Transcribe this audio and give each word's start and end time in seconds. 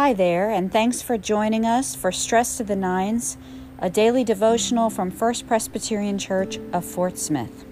Hi 0.00 0.14
there, 0.14 0.48
and 0.48 0.72
thanks 0.72 1.02
for 1.02 1.18
joining 1.18 1.66
us 1.66 1.94
for 1.94 2.10
Stress 2.10 2.56
to 2.56 2.64
the 2.64 2.74
Nines, 2.74 3.36
a 3.80 3.90
daily 3.90 4.24
devotional 4.24 4.88
from 4.88 5.10
First 5.10 5.46
Presbyterian 5.46 6.16
Church 6.16 6.58
of 6.72 6.86
Fort 6.86 7.18
Smith. 7.18 7.66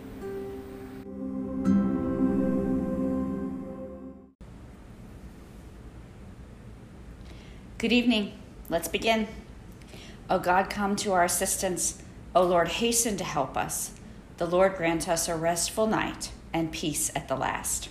Good 7.79 7.95
evening. 7.95 8.39
Let's 8.69 8.89
begin. 8.89 9.27
O 10.29 10.39
God, 10.39 10.69
come 10.69 10.97
to 10.97 11.13
our 11.13 11.25
assistance. 11.25 12.03
O 12.35 12.43
Lord, 12.43 12.69
hasten 12.69 13.17
to 13.17 13.25
help 13.25 13.57
us. 13.57 13.93
The 14.37 14.45
Lord 14.45 14.77
grant 14.77 15.09
us 15.09 15.29
a 15.29 15.35
restful 15.35 15.87
night 15.87 16.31
and 16.53 16.73
peace 16.73 17.11
at 17.17 17.29
the 17.29 17.37
last. 17.37 17.89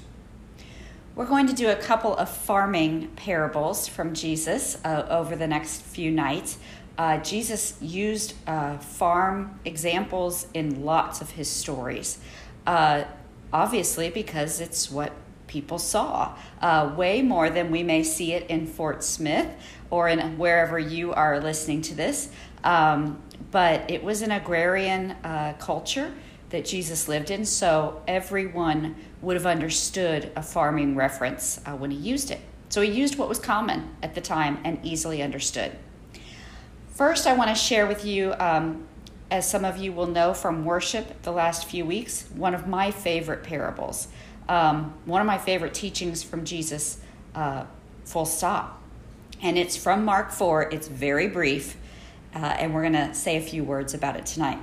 We're 1.18 1.26
going 1.26 1.48
to 1.48 1.56
do 1.56 1.70
a 1.70 1.76
couple 1.76 2.16
of 2.16 2.30
farming 2.30 3.08
parables 3.16 3.88
from 3.88 4.14
Jesus 4.14 4.78
uh, 4.86 5.08
over 5.10 5.36
the 5.36 5.48
next 5.48 5.82
few 5.82 6.12
nights. 6.12 6.60
Uh, 6.96 7.18
Jesus 7.18 7.76
used 7.82 8.36
uh, 8.46 8.78
farm 8.78 9.60
examples 9.66 10.46
in 10.54 10.86
lots 10.86 11.20
of 11.20 11.32
his 11.32 11.50
stories, 11.50 12.20
uh, 12.68 13.06
obviously, 13.52 14.12
because 14.12 14.62
it's 14.62 14.92
what 14.92 15.12
people 15.48 15.80
saw, 15.80 16.38
uh, 16.62 16.94
way 16.96 17.24
more 17.24 17.50
than 17.50 17.72
we 17.72 17.82
may 17.82 18.04
see 18.04 18.34
it 18.34 18.48
in 18.48 18.68
Fort 18.68 19.04
Smith 19.04 19.48
or 19.90 20.08
in 20.08 20.38
wherever 20.38 20.78
you 20.78 21.14
are 21.14 21.40
listening 21.40 21.82
to 21.82 21.96
this. 21.96 22.30
Um, 22.64 23.24
but 23.50 23.90
it 23.90 24.04
was 24.04 24.22
an 24.22 24.32
agrarian 24.32 25.14
uh, 25.24 25.56
culture 25.58 26.14
that 26.50 26.66
Jesus 26.66 27.08
lived 27.08 27.30
in, 27.30 27.46
so 27.46 28.02
everyone 28.08 28.96
would 29.22 29.36
have 29.36 29.46
understood 29.46 30.32
a 30.36 30.42
farming 30.42 30.96
reference 30.96 31.60
uh, 31.66 31.76
when 31.76 31.92
he 31.92 31.98
used 31.98 32.32
it. 32.32 32.40
So 32.70 32.82
he 32.82 32.92
used 32.92 33.18
what 33.18 33.30
was 33.30 33.40
common 33.40 33.96
at 34.04 34.16
the 34.16 34.22
time 34.22 34.60
and 34.64 34.80
easily 34.84 35.22
understood. 35.22 35.72
First, 36.90 37.28
I 37.28 37.34
want 37.34 37.50
to 37.50 37.56
share 37.56 37.86
with 37.86 38.06
you, 38.06 38.34
um, 38.40 38.88
as 39.30 39.50
some 39.50 39.66
of 39.66 39.78
you 39.78 39.92
will 39.92 40.08
know 40.08 40.34
from 40.34 40.66
worship 40.66 41.22
the 41.24 41.32
last 41.32 41.66
few 41.66 41.86
weeks, 41.86 42.28
one 42.36 42.54
of 42.56 42.68
my 42.68 42.92
favorite 42.92 43.44
parables, 43.44 44.08
um, 44.50 44.94
one 45.06 45.22
of 45.22 45.28
my 45.28 45.38
favorite 45.38 45.74
teachings 45.74 46.24
from 46.24 46.46
Jesus, 46.46 47.00
uh, 47.36 47.66
full 48.06 48.26
stop. 48.26 48.82
And 49.42 49.58
it's 49.58 49.78
from 49.78 50.06
Mark 50.06 50.32
4. 50.32 50.72
It's 50.72 50.88
very 50.88 51.28
brief, 51.28 51.78
uh, 52.34 52.40
and 52.40 52.74
we're 52.74 52.82
going 52.82 52.94
to 52.94 53.14
say 53.14 53.38
a 53.38 53.42
few 53.42 53.64
words 53.64 53.94
about 53.94 54.16
it 54.16 54.26
tonight. 54.26 54.60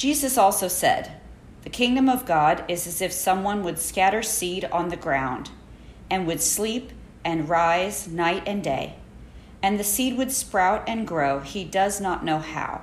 Jesus 0.00 0.38
also 0.38 0.66
said, 0.66 1.12
The 1.62 1.68
kingdom 1.68 2.08
of 2.08 2.24
God 2.24 2.64
is 2.68 2.86
as 2.86 3.02
if 3.02 3.12
someone 3.12 3.62
would 3.62 3.78
scatter 3.78 4.22
seed 4.22 4.64
on 4.72 4.88
the 4.88 4.96
ground 4.96 5.50
and 6.08 6.26
would 6.26 6.40
sleep 6.40 6.92
and 7.22 7.50
rise 7.50 8.08
night 8.08 8.44
and 8.46 8.64
day, 8.64 8.94
and 9.62 9.78
the 9.78 9.84
seed 9.84 10.16
would 10.16 10.32
sprout 10.32 10.84
and 10.88 11.06
grow, 11.06 11.40
he 11.40 11.64
does 11.64 12.00
not 12.00 12.24
know 12.24 12.38
how. 12.38 12.80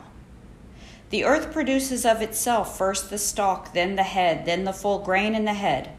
The 1.10 1.26
earth 1.26 1.52
produces 1.52 2.06
of 2.06 2.22
itself 2.22 2.78
first 2.78 3.10
the 3.10 3.18
stalk, 3.18 3.74
then 3.74 3.96
the 3.96 4.04
head, 4.04 4.46
then 4.46 4.64
the 4.64 4.72
full 4.72 5.00
grain 5.00 5.34
in 5.34 5.46
the 5.46 5.56
head. 5.56 5.90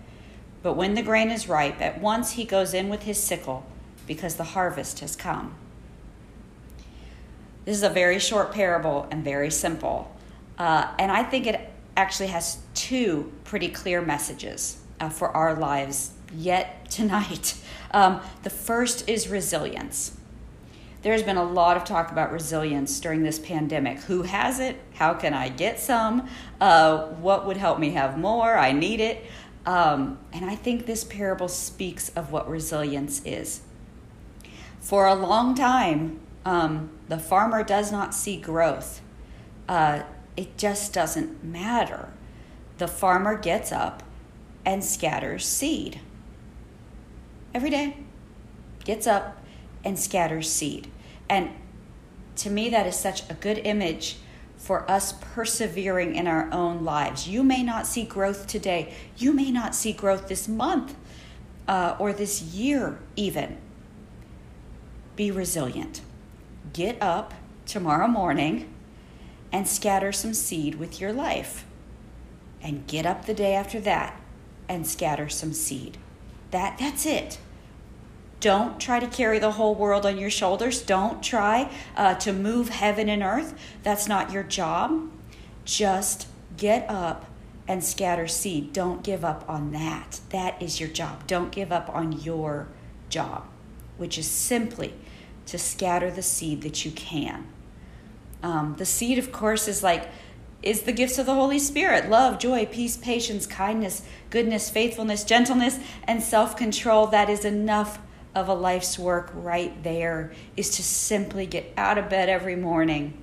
But 0.63 0.75
when 0.75 0.95
the 0.95 1.03
grain 1.03 1.33
is 1.33 1.49
ripe, 1.49 1.81
at 1.81 2.01
once 2.01 2.35
he 2.35 2.45
goes 2.45 2.73
in 2.73 2.89
with 2.89 3.03
his 3.03 3.21
sickle, 3.21 3.67
because 4.07 4.37
the 4.37 4.45
harvest 4.55 5.01
has 5.01 5.17
come. 5.17 5.57
This 7.65 7.77
is 7.77 7.83
a 7.83 7.91
very 7.91 8.21
short 8.21 8.53
parable 8.53 9.09
and 9.11 9.25
very 9.25 9.51
simple. 9.51 10.15
Uh, 10.59 10.93
and 10.99 11.11
I 11.13 11.23
think 11.23 11.47
it 11.47 11.71
actually 11.97 12.29
has 12.29 12.59
two 12.75 13.33
pretty 13.45 13.69
clear 13.69 14.01
messages 14.01 14.79
uh, 15.01 15.09
for 15.09 15.31
our 15.37 15.55
lives 15.55 16.13
yet 16.35 16.91
tonight. 16.91 17.55
Um, 17.93 18.21
the 18.43 18.51
first 18.51 19.09
is 19.09 19.29
resilience. 19.29 20.15
There's 21.03 21.23
been 21.23 21.37
a 21.37 21.45
lot 21.45 21.77
of 21.77 21.85
talk 21.85 22.11
about 22.11 22.33
resilience 22.33 22.99
during 22.99 23.23
this 23.23 23.39
pandemic. 23.39 24.01
Who 24.01 24.23
has 24.23 24.59
it? 24.59 24.77
How 24.95 25.15
can 25.15 25.33
I 25.33 25.49
get 25.49 25.79
some? 25.79 26.29
Uh, 26.61 27.07
what 27.07 27.47
would 27.47 27.57
help 27.57 27.79
me 27.79 27.91
have 27.91 28.19
more? 28.19 28.59
I 28.59 28.73
need 28.73 29.01
it. 29.01 29.25
Um, 29.65 30.19
and 30.33 30.45
I 30.45 30.57
think 30.57 30.87
this 30.87 31.05
parable 31.05 31.49
speaks 31.49 32.09
of 32.11 32.33
what 32.33 32.49
resilience 32.49 33.23
is. 33.25 33.61
For 34.81 35.07
a 35.07 35.15
long 35.15 35.55
time, 35.55 36.21
um, 36.45 36.91
the 37.09 37.19
farmer 37.19 37.63
does 37.63 37.93
not 37.93 38.13
see 38.15 38.37
growth. 38.37 39.01
Uh, 39.69 40.03
it 40.39 40.57
just 40.57 40.93
doesn't 40.93 41.43
matter. 41.43 42.11
The 42.77 42.87
farmer 42.87 43.37
gets 43.37 43.73
up 43.73 44.05
and 44.65 44.85
scatters 44.85 45.45
seed. 45.45 45.99
Every 47.53 47.71
day, 47.71 47.97
gets 48.85 49.09
up 49.09 49.43
and 49.85 49.99
scatters 49.99 50.49
seed. 50.49 50.93
And 51.29 51.51
to 52.37 52.51
me, 52.51 52.69
that 52.69 52.87
is 52.87 52.95
such 52.95 53.29
a 53.29 53.35
good 53.35 53.59
image 53.65 54.19
for 54.57 54.89
us 54.89 55.13
persevering 55.13 56.15
in 56.15 56.29
our 56.29 56.49
own 56.53 56.85
lives. 56.85 57.29
You 57.29 57.43
may 57.43 57.65
not 57.65 57.85
see 57.85 58.05
growth 58.05 58.47
today, 58.47 58.95
you 59.17 59.33
may 59.33 59.51
not 59.51 59.75
see 59.75 59.93
growth 59.93 60.29
this 60.29 60.47
month 60.47 60.95
uh, 61.67 61.97
or 61.99 62.13
this 62.13 62.43
year, 62.43 63.01
even. 63.17 63.59
Be 65.17 65.33
resilient. 65.33 66.01
Get 66.73 66.97
up 67.03 67.35
tomorrow 67.67 68.07
morning 68.07 68.73
and 69.53 69.67
scatter 69.67 70.13
some 70.13 70.35
seed 70.35 70.77
with 70.77 71.01
your 71.01 71.13
life. 71.13 71.65
And 72.61 72.87
get 72.87 73.07
up 73.07 73.25
the 73.25 73.35
day 73.35 73.55
after 73.55 73.81
that 73.81 74.21
and 74.69 74.87
scatter 74.87 75.29
some 75.29 75.53
seed. 75.53 75.99
That 76.51 76.79
that's 76.79 77.07
it. 77.07 77.39
Don't 78.41 78.81
try 78.81 79.01
to 79.01 79.07
carry 79.07 79.39
the 79.39 79.53
whole 79.53 79.75
world 79.75 80.07
on 80.07 80.19
your 80.19 80.31
shoulders. 80.31 80.81
Don't 80.83 81.23
try 81.23 81.71
uh, 81.97 82.15
to 82.17 82.33
move 82.33 82.69
heaven 82.69 83.09
and 83.09 83.23
earth. 83.23 83.55
That's 83.83 84.07
not 84.07 84.31
your 84.31 84.45
job. 84.45 85.11
Just 85.65 86.29
get 86.57 86.89
up 86.89 87.27
and 87.67 87.83
scatter 87.83 88.29
seed. 88.29 88.73
Don't 88.73 89.03
give 89.03 89.25
up 89.25 89.45
on 89.49 89.73
that. 89.73 90.21
That 90.31 90.61
is 90.63 90.79
your 90.79 90.89
job. 90.89 91.27
Don't 91.27 91.51
give 91.51 91.73
up 91.73 91.91
on 91.93 92.13
your 92.13 92.69
job, 93.09 93.45
which 93.97 94.17
is 94.17 94.29
simply 94.29 94.95
to 95.47 95.59
scatter 95.59 96.11
the 96.11 96.23
seed 96.23 96.63
that 96.63 96.85
you 96.85 96.93
can. 96.93 97.49
Um, 98.43 98.77
the 98.79 98.87
seed, 98.87 99.19
of 99.19 99.33
course, 99.33 99.69
is 99.69 99.83
like 99.83 100.09
is 100.63 100.83
the 100.83 100.93
gifts 100.93 101.19
of 101.19 101.27
the 101.27 101.35
Holy 101.35 101.59
Spirit 101.59 102.11
love, 102.11 102.39
joy, 102.39 102.67
peace, 102.67 102.97
patience, 102.97 103.47
kindness, 103.47 104.03
goodness, 104.31 104.71
faithfulness, 104.71 105.25
gentleness, 105.25 105.79
and 106.05 106.23
self 106.23 106.57
control. 106.57 107.07
That 107.07 107.31
is 107.31 107.45
enough 107.45 107.99
of 108.35 108.49
a 108.49 108.55
life's 108.55 108.99
work 108.99 109.31
right 109.35 109.83
there, 109.83 110.33
is 110.57 110.71
to 110.71 110.83
simply 110.83 111.47
get 111.47 111.73
out 111.77 111.99
of 111.99 112.09
bed 112.09 112.29
every 112.29 112.57
morning 112.57 113.21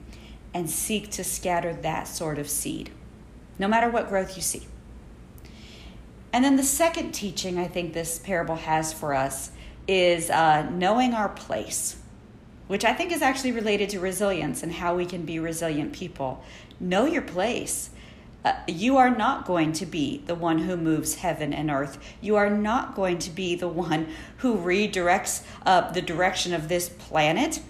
and 0.53 0.69
seek 0.69 1.11
to 1.11 1.23
scatter 1.23 1.73
that 1.73 2.07
sort 2.07 2.39
of 2.39 2.49
seed, 2.49 2.89
no 3.59 3.67
matter 3.67 3.89
what 3.89 4.07
growth 4.07 4.35
you 4.35 4.41
see. 4.41 4.67
And 6.31 6.43
then 6.43 6.55
the 6.55 6.63
second 6.63 7.13
teaching 7.13 7.57
I 7.57 7.67
think 7.67 7.93
this 7.93 8.19
parable 8.19 8.55
has 8.55 8.91
for 8.91 9.13
us 9.13 9.51
is 9.87 10.29
uh, 10.29 10.69
knowing 10.69 11.13
our 11.13 11.29
place 11.29 11.97
which 12.67 12.85
I 12.85 12.93
think 12.93 13.11
is 13.11 13.21
actually 13.21 13.51
related 13.51 13.89
to 13.89 13.99
resilience 13.99 14.63
and 14.63 14.73
how 14.73 14.95
we 14.95 15.05
can 15.05 15.25
be 15.25 15.39
resilient 15.39 15.93
people. 15.93 16.43
Know 16.79 17.05
your 17.05 17.21
place. 17.21 17.91
Uh, 18.43 18.53
you 18.67 18.97
are 18.97 19.09
not 19.09 19.45
going 19.45 19.73
to 19.73 19.85
be 19.85 20.21
the 20.27 20.35
one 20.35 20.59
who 20.59 20.77
moves 20.77 21.15
heaven 21.15 21.51
and 21.51 21.71
earth. 21.71 21.97
You 22.21 22.35
are 22.35 22.49
not 22.49 22.95
going 22.95 23.17
to 23.19 23.31
be 23.31 23.55
the 23.55 23.67
one 23.67 24.07
who 24.37 24.57
redirects 24.57 25.43
uh, 25.65 25.91
the 25.91 26.01
direction 26.01 26.53
of 26.53 26.69
this 26.69 26.89
planet 26.89 27.61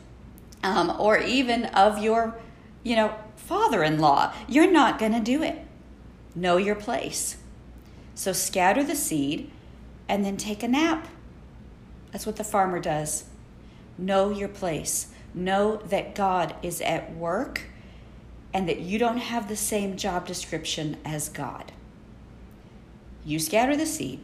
um, 0.63 0.93
or 0.99 1.17
even 1.17 1.65
of 1.65 1.99
your, 1.99 2.37
you 2.83 2.95
know, 2.95 3.15
father-in-law. 3.37 4.33
You're 4.47 4.71
not 4.71 4.99
going 4.99 5.13
to 5.13 5.19
do 5.19 5.43
it. 5.43 5.65
Know 6.33 6.57
your 6.57 6.75
place. 6.75 7.37
So 8.15 8.33
scatter 8.33 8.83
the 8.83 8.95
seed 8.95 9.51
and 10.09 10.25
then 10.25 10.35
take 10.35 10.63
a 10.63 10.67
nap. 10.67 11.07
That's 12.11 12.25
what 12.25 12.35
the 12.35 12.43
farmer 12.43 12.79
does. 12.79 13.25
Know 13.97 14.29
your 14.29 14.49
place. 14.49 15.07
Know 15.33 15.77
that 15.87 16.15
God 16.15 16.55
is 16.63 16.81
at 16.81 17.13
work 17.15 17.61
and 18.53 18.69
that 18.69 18.79
you 18.79 18.97
don't 18.97 19.17
have 19.17 19.47
the 19.47 19.55
same 19.55 19.97
job 19.97 20.27
description 20.27 20.97
as 21.03 21.29
God. 21.29 21.71
You 23.25 23.39
scatter 23.39 23.75
the 23.75 23.85
seed 23.85 24.19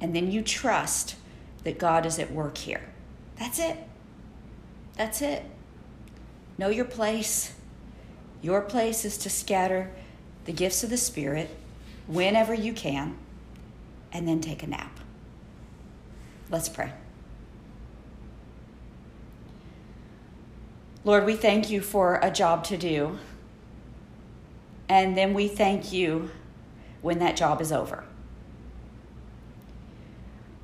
and 0.00 0.14
then 0.14 0.30
you 0.30 0.42
trust 0.42 1.16
that 1.64 1.78
God 1.78 2.04
is 2.04 2.18
at 2.18 2.32
work 2.32 2.58
here. 2.58 2.82
That's 3.38 3.58
it. 3.58 3.78
That's 4.96 5.22
it. 5.22 5.44
Know 6.58 6.68
your 6.68 6.84
place. 6.84 7.54
Your 8.42 8.60
place 8.60 9.04
is 9.04 9.16
to 9.18 9.30
scatter 9.30 9.92
the 10.44 10.52
gifts 10.52 10.82
of 10.82 10.90
the 10.90 10.96
Spirit 10.96 11.50
whenever 12.06 12.52
you 12.52 12.72
can 12.72 13.16
and 14.12 14.26
then 14.26 14.40
take 14.40 14.62
a 14.62 14.66
nap. 14.66 14.98
Let's 16.50 16.68
pray. 16.68 16.92
Lord, 21.04 21.26
we 21.26 21.34
thank 21.34 21.68
you 21.68 21.80
for 21.80 22.20
a 22.22 22.30
job 22.30 22.62
to 22.64 22.76
do. 22.76 23.18
And 24.88 25.16
then 25.16 25.34
we 25.34 25.48
thank 25.48 25.92
you 25.92 26.30
when 27.00 27.18
that 27.18 27.36
job 27.36 27.60
is 27.60 27.72
over. 27.72 28.04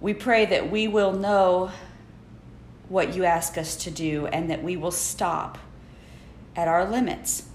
We 0.00 0.14
pray 0.14 0.46
that 0.46 0.70
we 0.70 0.87
will 0.87 1.12
know 1.12 1.73
what 2.88 3.17
you 3.17 3.25
ask 3.25 3.58
us 3.58 3.75
to 3.76 3.90
do 3.90 4.26
and 4.29 4.49
that 4.49 4.62
we 4.62 4.76
will 4.76 4.93
stop 4.93 5.58
at 6.55 6.69
our 6.69 6.88
limits 6.88 7.49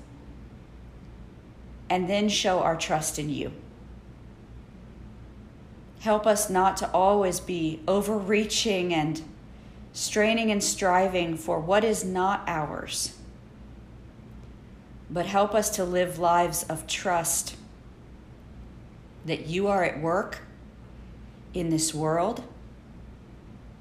and 1.89 2.09
then 2.09 2.27
show 2.27 2.59
our 2.59 2.75
trust 2.75 3.17
in 3.17 3.29
you. 3.29 3.53
Help 6.01 6.27
us 6.27 6.49
not 6.49 6.75
to 6.77 6.91
always 6.91 7.39
be 7.39 7.79
overreaching 7.87 8.93
and 8.93 9.21
straining 9.93 10.51
and 10.51 10.61
striving 10.63 11.37
for 11.37 11.59
what 11.59 11.83
is 11.83 12.03
not 12.03 12.43
ours, 12.47 13.15
but 15.09 15.27
help 15.27 15.53
us 15.53 15.69
to 15.69 15.83
live 15.83 16.17
lives 16.17 16.63
of 16.63 16.87
trust 16.87 17.55
that 19.25 19.45
you 19.45 19.67
are 19.67 19.83
at 19.83 20.01
work 20.01 20.39
in 21.53 21.69
this 21.69 21.93
world, 21.93 22.43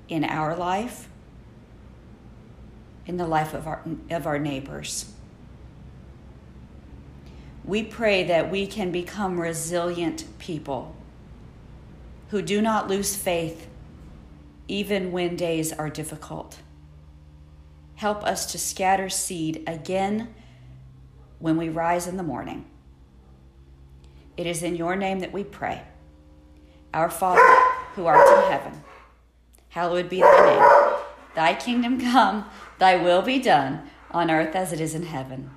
in 0.09 0.23
our 0.23 0.55
life, 0.55 1.09
in 3.07 3.17
the 3.17 3.27
life 3.27 3.55
of 3.55 3.67
our, 3.67 3.83
of 4.11 4.27
our 4.27 4.39
neighbors. 4.39 5.11
We 7.65 7.83
pray 7.83 8.25
that 8.25 8.51
we 8.51 8.67
can 8.67 8.93
become 8.93 9.41
resilient 9.41 10.27
people 10.39 10.95
who 12.29 12.43
do 12.43 12.61
not 12.61 12.89
lose 12.89 13.17
faith 13.17 13.69
even 14.73 15.13
when 15.13 15.37
days 15.37 15.71
are 15.71 15.91
difficult. 15.91 16.57
Help 17.97 18.25
us 18.25 18.51
to 18.51 18.59
scatter 18.59 19.11
seed 19.11 19.63
again 19.67 20.35
when 21.39 21.59
we 21.59 21.69
rise 21.69 22.07
in 22.07 22.17
the 22.17 22.23
morning. 22.23 22.65
It 24.35 24.47
is 24.47 24.63
in 24.63 24.75
your 24.75 24.97
name 24.97 25.21
that 25.21 25.31
we 25.31 25.45
pray. 25.45 25.83
Our 26.95 27.11
Father, 27.11 27.43
who 27.95 28.07
art 28.07 28.27
in 28.27 28.51
heaven, 28.51 28.83
hallowed 29.69 30.09
be 30.09 30.21
thy 30.21 30.47
name. 30.47 31.01
Thy 31.35 31.55
kingdom 31.55 32.01
come, 32.01 32.47
thy 32.79 32.97
will 32.97 33.21
be 33.21 33.39
done, 33.39 33.91
on 34.11 34.31
earth 34.31 34.57
as 34.57 34.73
it 34.73 34.81
is 34.81 34.95
in 34.95 35.05
heaven. 35.05 35.51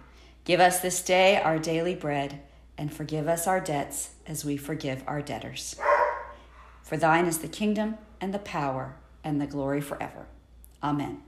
Give 0.43 0.59
us 0.59 0.81
this 0.81 1.01
day 1.01 1.41
our 1.41 1.57
daily 1.57 1.95
bread, 1.95 2.41
and 2.77 2.93
forgive 2.93 3.29
us 3.29 3.47
our 3.47 3.61
debts 3.61 4.15
as 4.27 4.43
we 4.43 4.57
forgive 4.57 5.05
our 5.07 5.21
debtors. 5.21 5.77
For 6.83 6.97
thine 6.97 7.27
is 7.27 7.37
the 7.37 7.47
kingdom, 7.47 7.97
and 8.19 8.33
the 8.33 8.39
power, 8.39 8.97
and 9.25 9.41
the 9.41 9.47
glory 9.47 9.81
forever. 9.81 10.27
Amen. 10.81 11.21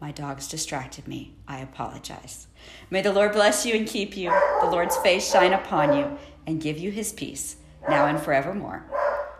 My 0.00 0.10
dogs 0.10 0.48
distracted 0.48 1.06
me. 1.06 1.36
I 1.46 1.60
apologize. 1.60 2.48
May 2.90 3.02
the 3.02 3.12
Lord 3.12 3.32
bless 3.32 3.64
you 3.64 3.74
and 3.74 3.86
keep 3.86 4.16
you, 4.16 4.30
the 4.60 4.66
Lord's 4.66 4.96
face 4.96 5.30
shine 5.30 5.52
upon 5.52 5.96
you, 5.96 6.18
and 6.46 6.60
give 6.60 6.76
you 6.76 6.90
his 6.90 7.12
peace, 7.12 7.56
now 7.88 8.06
and 8.06 8.20
forevermore. 8.20 8.84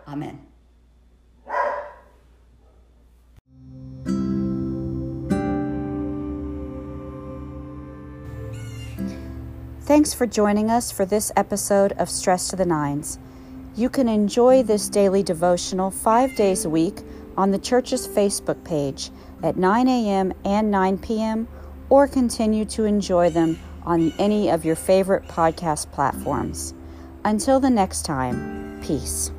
Amen. 0.07 0.39
Thanks 9.81 10.13
for 10.13 10.25
joining 10.25 10.71
us 10.71 10.93
for 10.93 11.05
this 11.05 11.29
episode 11.35 11.91
of 11.93 12.09
Stress 12.09 12.47
to 12.47 12.55
the 12.55 12.65
Nines. 12.65 13.19
You 13.75 13.89
can 13.89 14.07
enjoy 14.07 14.63
this 14.63 14.87
daily 14.87 15.23
devotional 15.23 15.91
five 15.91 16.33
days 16.37 16.63
a 16.63 16.69
week 16.69 16.99
on 17.37 17.51
the 17.51 17.59
church's 17.59 18.07
Facebook 18.07 18.63
page 18.63 19.11
at 19.41 19.57
9 19.57 19.87
a.m. 19.87 20.33
and 20.45 20.71
9 20.71 20.97
p.m., 20.99 21.47
or 21.89 22.07
continue 22.07 22.65
to 22.65 22.85
enjoy 22.85 23.29
them 23.29 23.59
on 23.83 24.13
any 24.17 24.49
of 24.49 24.65
your 24.65 24.75
favorite 24.75 25.27
podcast 25.27 25.91
platforms. 25.91 26.73
Until 27.25 27.59
the 27.59 27.69
next 27.69 28.03
time, 28.03 28.81
peace. 28.83 29.31